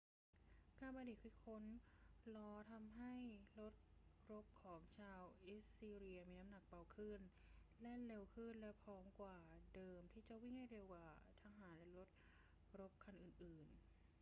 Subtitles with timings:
[0.79, 1.63] การประดิษฐ์คิดค้น
[2.35, 3.15] ล้อทำให้
[3.59, 3.73] รถ
[4.31, 7.19] รบของชาวอัสซีเรียมีน้ำหนักเบาขึ้น
[7.81, 9.37] แล่นเร็วขึ้น และพร้อมกว่า
[9.75, 11.05] เดิมที่จะวิ่งให้เร็วกว่า
[11.43, 12.09] ทหารและรถ
[12.79, 13.79] รบคันอื่น ๆ